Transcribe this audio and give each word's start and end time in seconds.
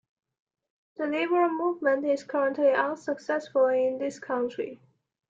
The 0.97 1.05
liberal 1.05 1.51
movement 1.51 2.05
is 2.07 2.23
currently 2.23 2.71
unsuccessful 2.73 3.67
in 3.67 3.99
this 3.99 4.17
country. 4.17 4.79